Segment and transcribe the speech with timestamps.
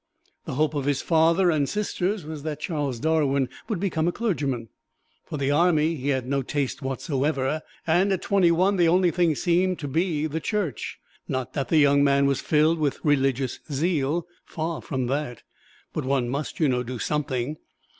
[0.45, 4.69] The hope of his father and sisters was that Charles Darwin would become a clergyman.
[5.25, 9.35] For the army he had no taste whatsoever, and at twenty one the only thing
[9.35, 10.97] seemed to be the Church.
[11.27, 15.43] Not that the young man was filled with religious zeal far from that
[15.93, 17.57] but one must, you know, do something.